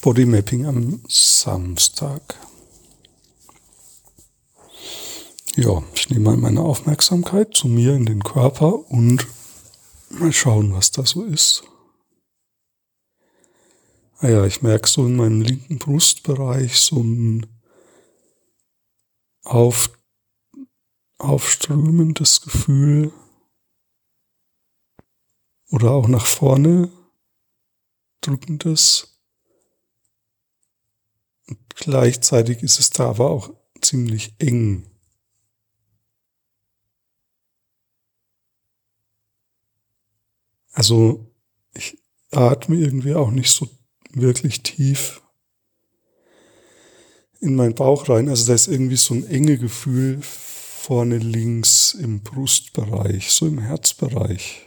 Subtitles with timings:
[0.00, 2.22] Bodymapping am Samstag.
[5.56, 9.26] Ja, ich nehme mal meine Aufmerksamkeit zu mir in den Körper und
[10.08, 11.64] mal schauen, was da so ist.
[14.20, 17.46] Ah ja, ich merke so in meinem linken Brustbereich so ein
[19.44, 19.90] auf,
[21.18, 23.12] aufströmendes Gefühl
[25.70, 26.90] oder auch nach vorne
[28.22, 29.19] drückendes.
[31.76, 34.86] Gleichzeitig ist es da aber auch ziemlich eng.
[40.72, 41.26] Also
[41.74, 41.98] ich
[42.30, 43.68] atme irgendwie auch nicht so
[44.12, 45.20] wirklich tief
[47.40, 48.28] in meinen Bauch rein.
[48.28, 54.66] Also da ist irgendwie so ein enge Gefühl vorne links im Brustbereich, so im Herzbereich.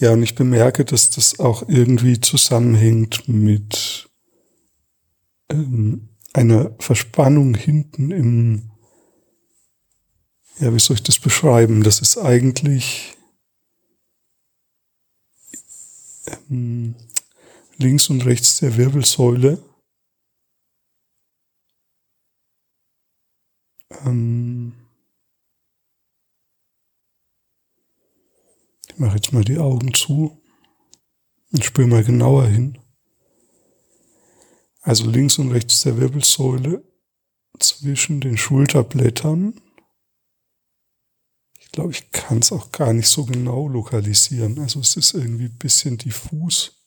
[0.00, 4.08] Ja, und ich bemerke, dass das auch irgendwie zusammenhängt mit
[5.50, 8.70] ähm, einer Verspannung hinten im,
[10.58, 11.82] ja, wie soll ich das beschreiben?
[11.82, 13.14] Das ist eigentlich
[16.48, 16.94] ähm,
[17.76, 19.62] links und rechts der Wirbelsäule.
[24.06, 24.49] Ähm,
[29.00, 30.40] mache jetzt mal die Augen zu
[31.52, 32.78] und spüre mal genauer hin.
[34.82, 36.84] Also links und rechts der Wirbelsäule
[37.58, 39.60] zwischen den Schulterblättern.
[41.58, 44.58] Ich glaube, ich kann es auch gar nicht so genau lokalisieren.
[44.58, 46.86] Also es ist irgendwie ein bisschen diffus.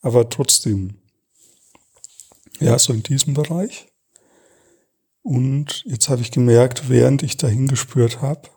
[0.00, 1.00] Aber trotzdem,
[2.58, 3.86] ja, so in diesem Bereich.
[5.22, 8.48] Und jetzt habe ich gemerkt, während ich dahin gespürt habe,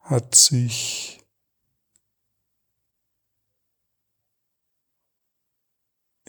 [0.00, 1.23] hat sich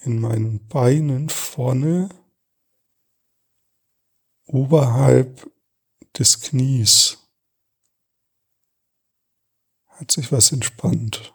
[0.05, 2.09] in meinen Beinen vorne
[4.45, 5.49] oberhalb
[6.17, 7.17] des Knies
[9.88, 11.33] hat sich was entspannt.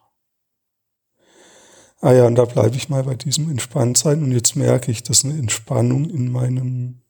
[2.00, 5.24] Ah ja, und da bleibe ich mal bei diesem Entspanntsein und jetzt merke ich, dass
[5.24, 7.02] eine Entspannung in meinem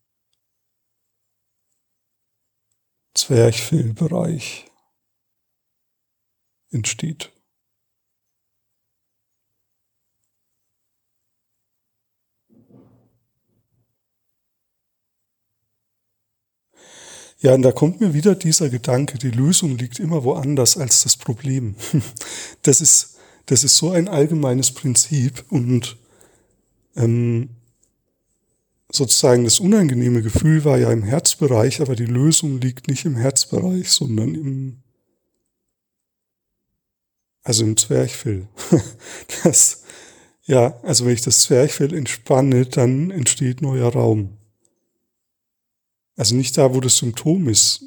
[3.14, 4.70] Zwerchfellbereich
[6.70, 7.32] entsteht.
[17.42, 21.16] Ja, und da kommt mir wieder dieser Gedanke, die Lösung liegt immer woanders als das
[21.16, 21.74] Problem.
[22.62, 23.16] Das ist,
[23.46, 25.96] das ist so ein allgemeines Prinzip und
[26.94, 27.48] ähm,
[28.92, 33.90] sozusagen das unangenehme Gefühl war ja im Herzbereich, aber die Lösung liegt nicht im Herzbereich,
[33.90, 34.82] sondern im,
[37.42, 38.46] also im Zwerchfell.
[39.44, 39.84] Das,
[40.50, 44.36] ja, also wenn ich das Zwerchfell entspanne, dann entsteht neuer Raum.
[46.16, 47.84] Also nicht da, wo das Symptom ist,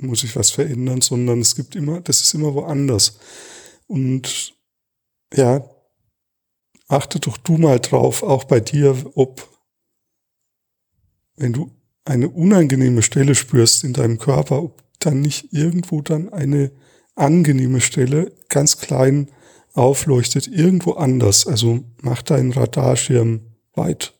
[0.00, 3.20] muss ich was verändern, sondern es gibt immer, das ist immer woanders.
[3.86, 4.52] Und
[5.32, 5.64] ja,
[6.88, 9.48] achte doch du mal drauf, auch bei dir, ob,
[11.36, 11.70] wenn du
[12.04, 16.72] eine unangenehme Stelle spürst in deinem Körper, ob dann nicht irgendwo dann eine
[17.14, 19.30] angenehme Stelle ganz klein
[19.74, 21.46] aufleuchtet, irgendwo anders.
[21.46, 23.42] Also mach deinen Radarschirm
[23.74, 24.14] weit.